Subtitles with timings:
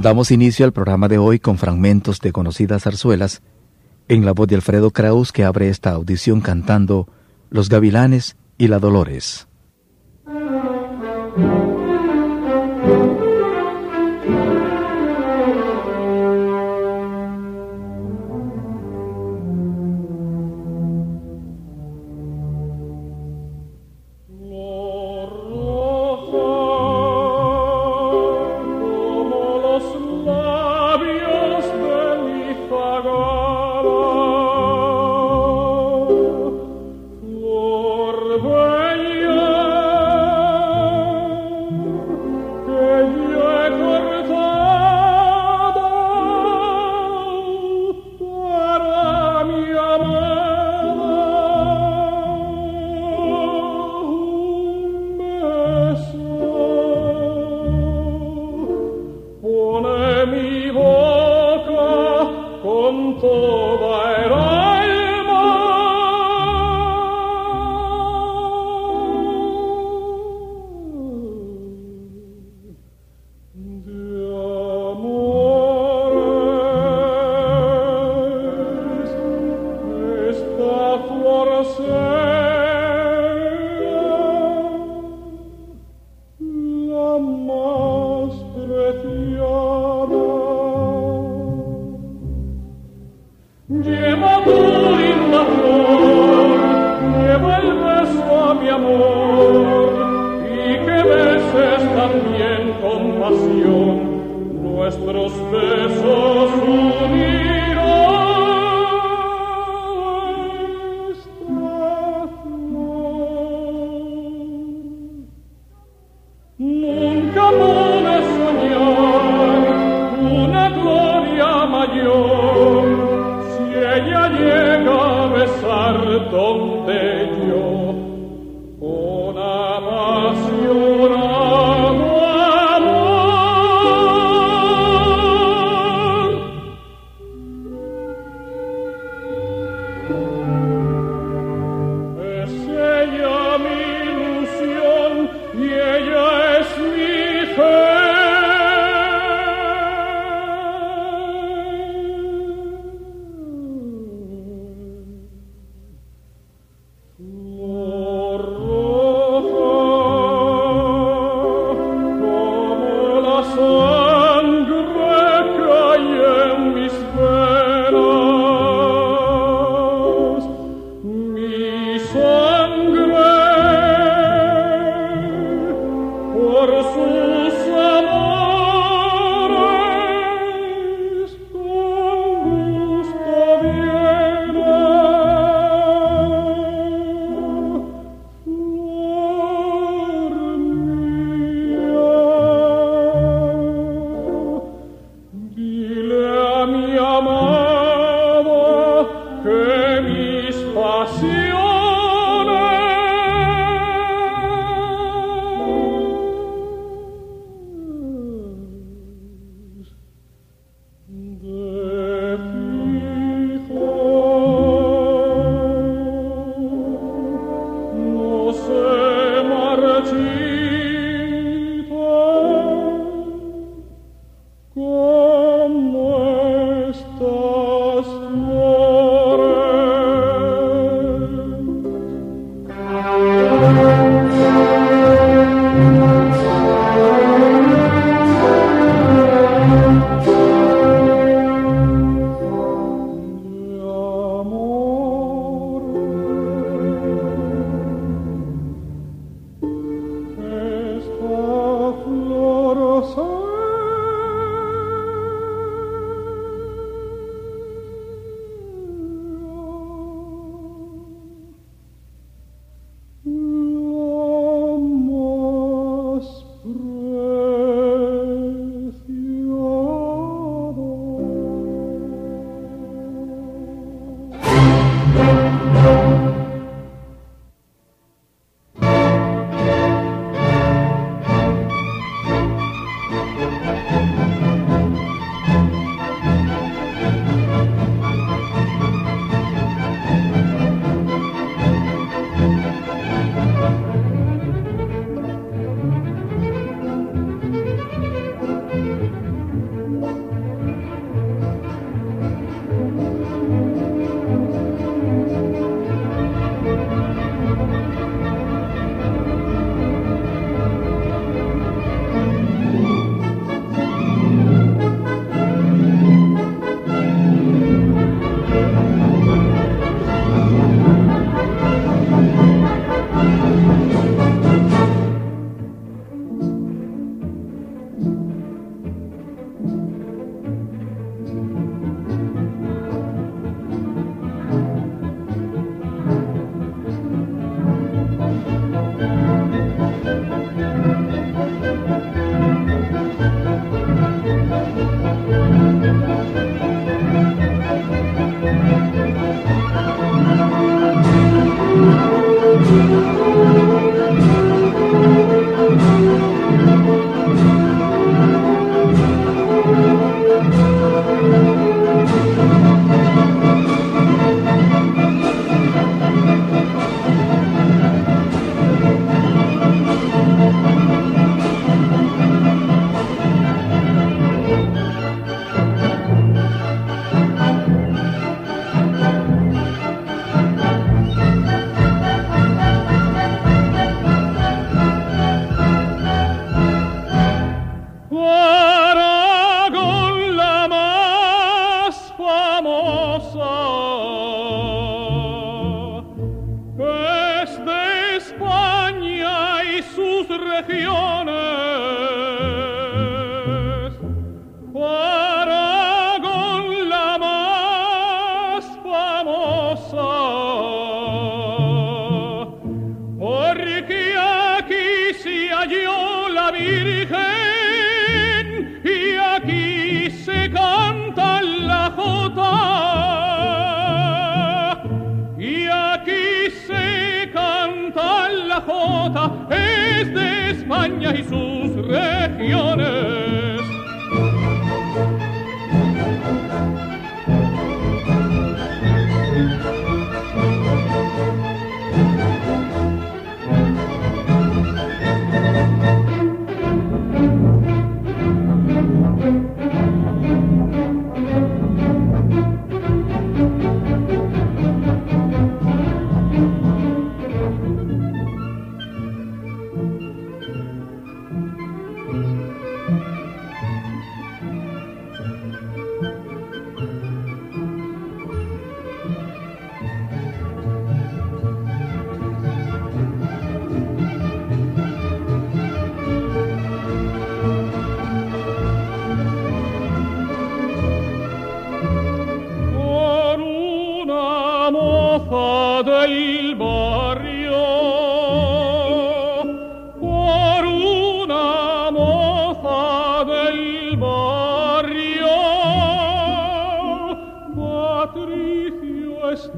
[0.00, 3.42] Damos inicio al programa de hoy con fragmentos de conocidas zarzuelas,
[4.08, 7.06] en la voz de Alfredo Kraus que abre esta audición cantando
[7.50, 9.49] Los Gavilanes y la Dolores.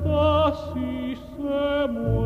[0.00, 2.21] στάσεις σε.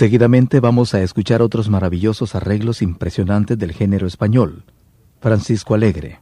[0.00, 4.64] Seguidamente vamos a escuchar otros maravillosos arreglos impresionantes del género español,
[5.20, 6.20] Francisco Alegre,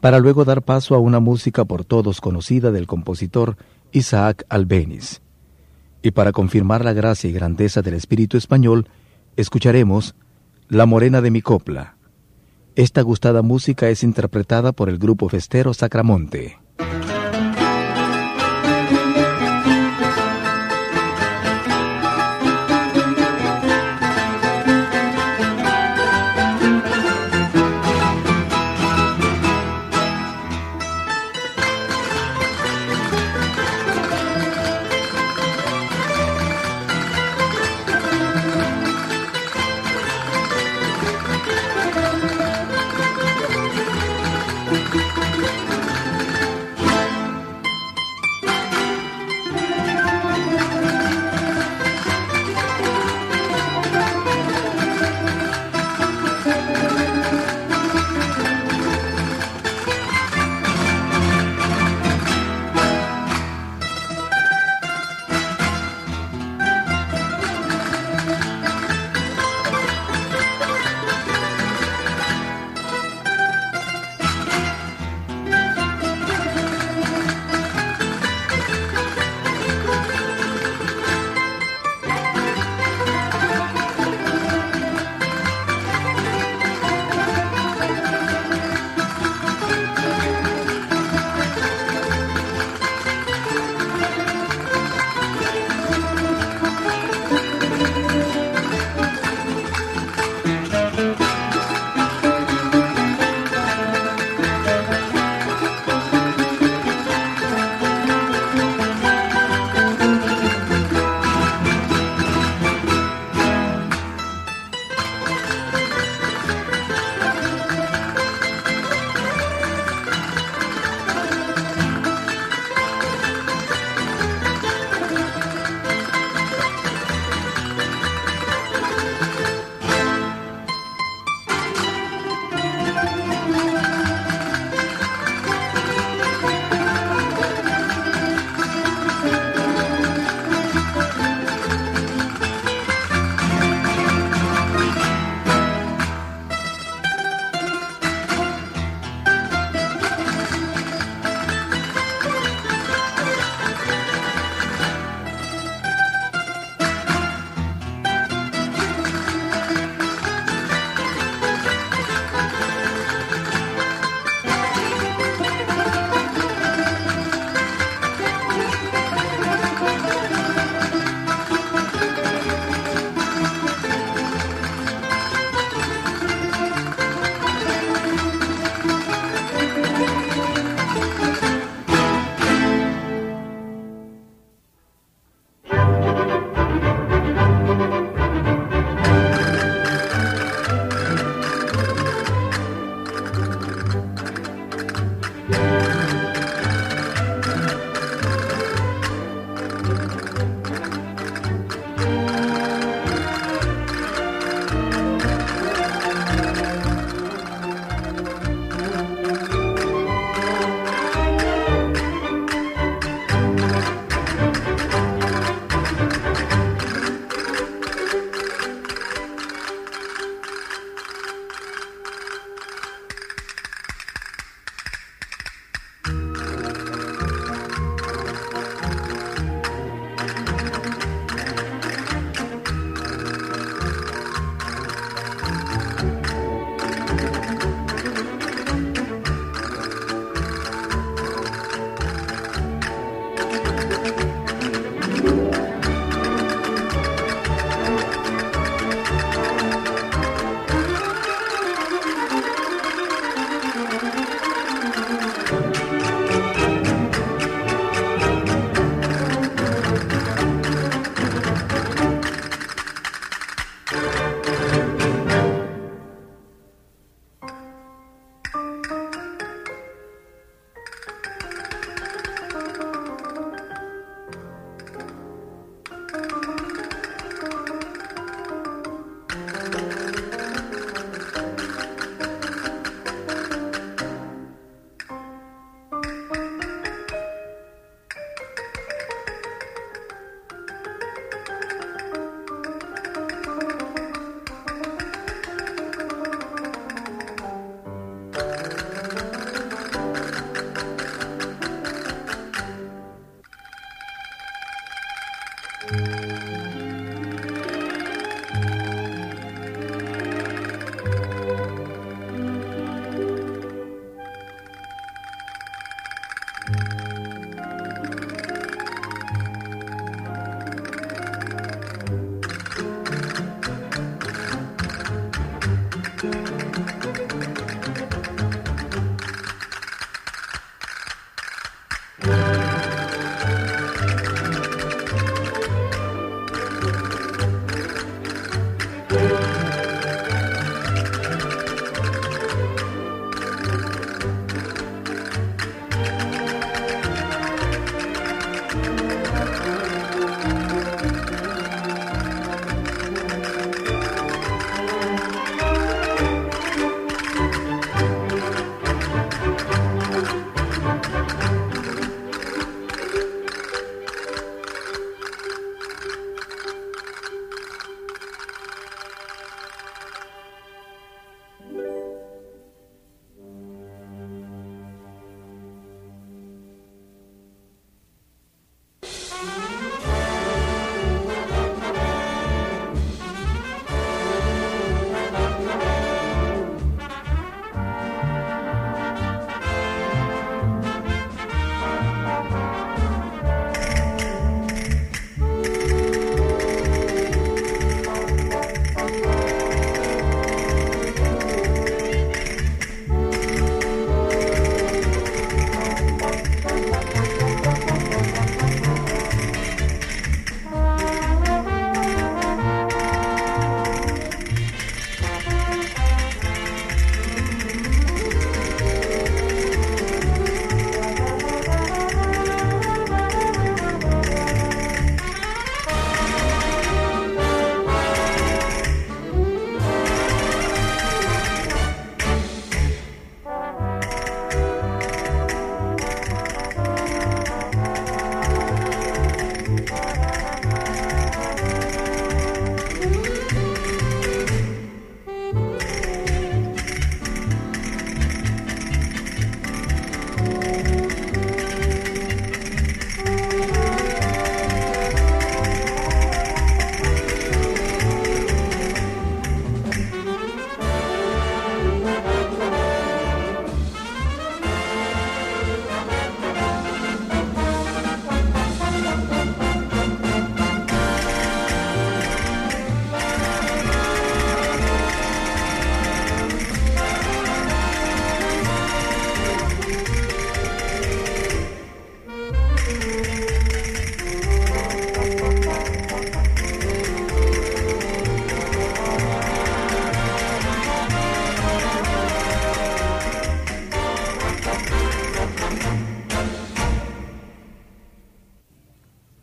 [0.00, 3.56] para luego dar paso a una música por todos conocida del compositor
[3.90, 5.22] Isaac Albeniz.
[6.02, 8.86] Y para confirmar la gracia y grandeza del espíritu español,
[9.34, 10.14] escucharemos
[10.68, 11.96] La Morena de mi Copla.
[12.76, 16.58] Esta gustada música es interpretada por el grupo festero Sacramonte.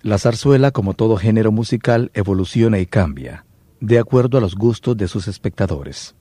[0.06, 3.44] La zarzuela, como todo género musical, evoluciona y cambia,
[3.80, 6.14] de acuerdo a los gustos de sus espectadores.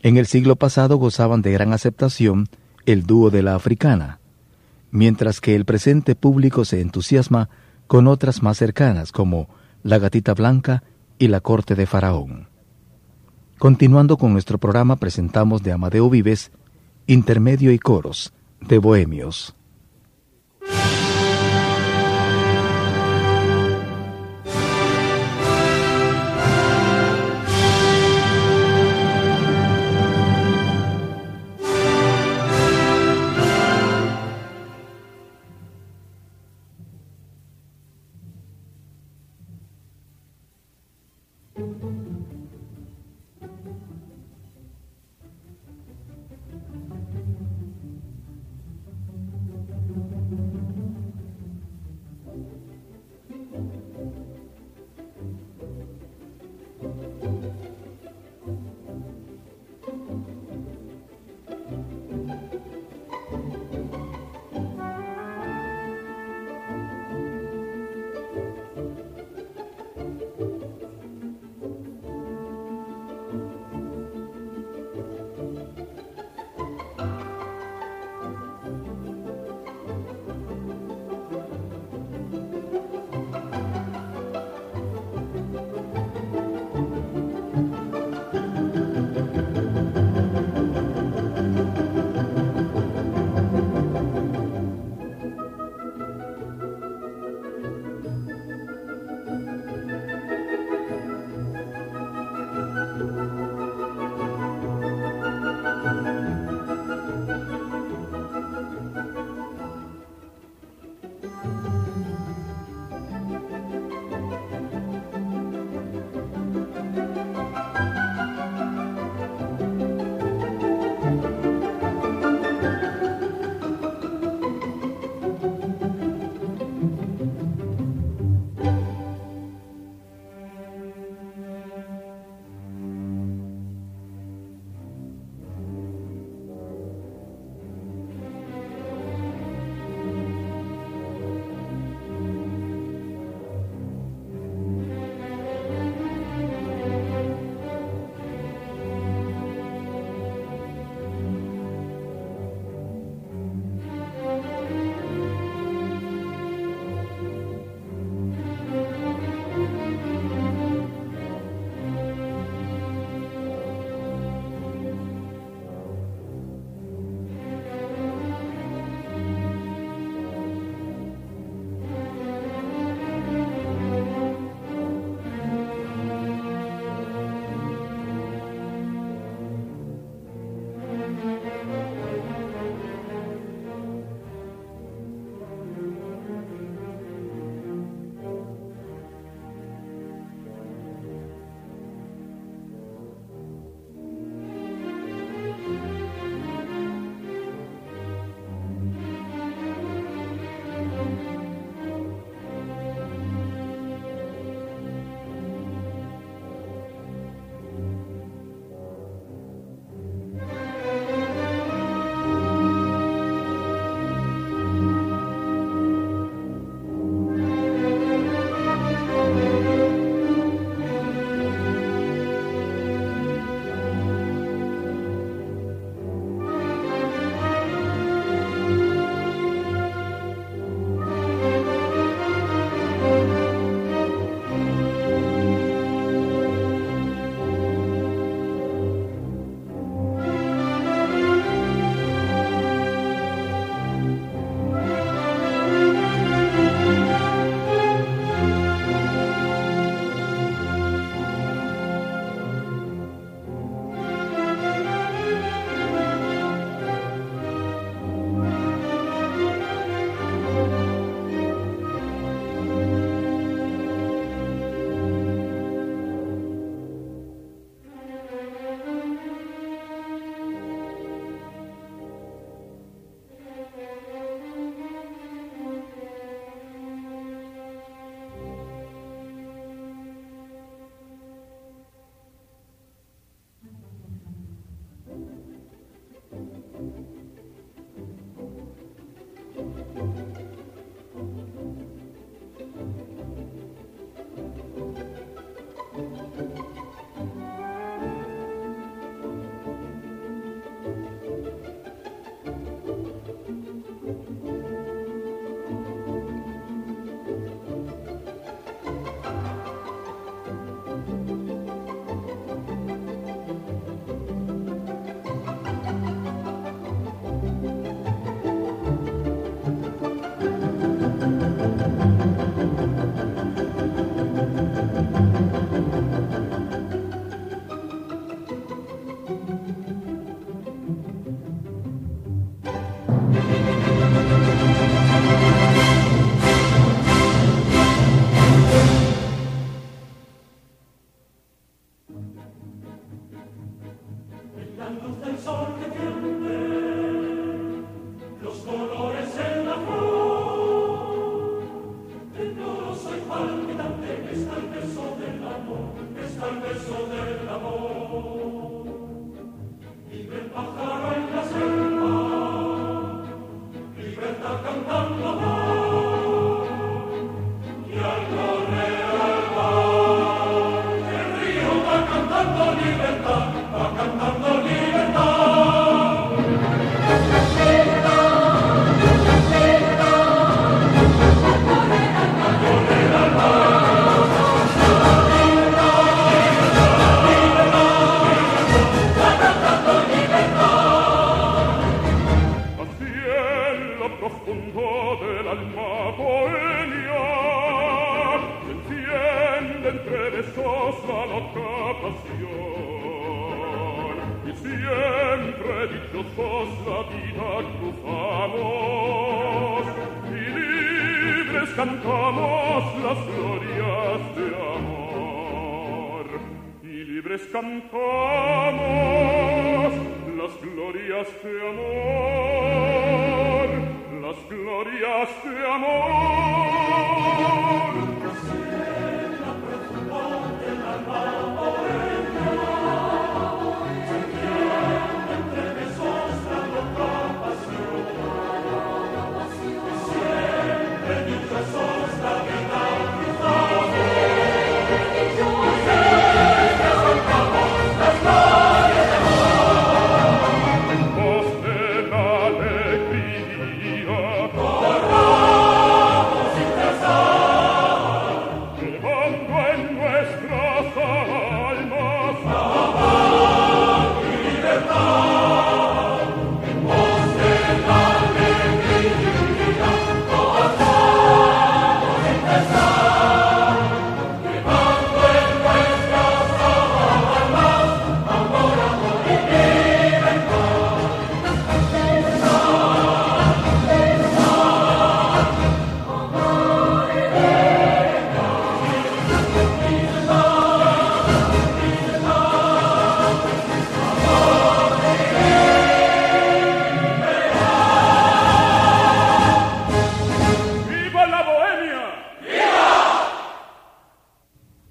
[0.00, 2.48] En el siglo pasado gozaban de gran aceptación
[2.86, 4.20] el dúo de la africana,
[4.92, 7.48] mientras que el presente público se entusiasma
[7.88, 9.48] con otras más cercanas como
[9.82, 10.84] La Gatita Blanca
[11.18, 12.46] y La Corte de Faraón.
[13.58, 16.52] Continuando con nuestro programa presentamos de Amadeo Vives,
[17.08, 19.56] Intermedio y Coros, de Bohemios.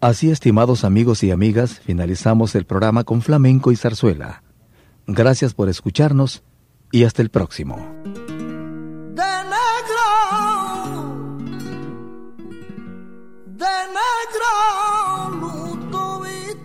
[0.08, 4.42] Así, estimados amigos y amigas, finalizamos el programa con flamenco y zarzuela.
[5.06, 6.44] Gracias por escucharnos
[6.94, 7.94] y hasta el próximo.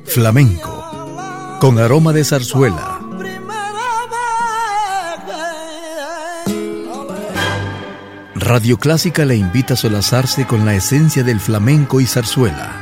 [0.05, 3.01] Flamenco, con aroma de zarzuela.
[8.37, 12.82] Radio Clásica le invita a solazarse con la esencia del flamenco y zarzuela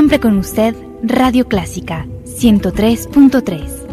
[0.00, 3.86] Siempre con usted, Radio Clásica 103.3.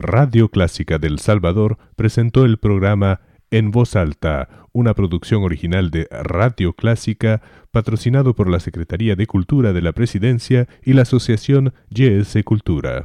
[0.00, 3.20] Radio Clásica del Salvador presentó el programa
[3.52, 9.72] En Voz Alta, una producción original de Radio Clásica, patrocinado por la Secretaría de Cultura
[9.72, 13.04] de la Presidencia y la Asociación YS Cultura.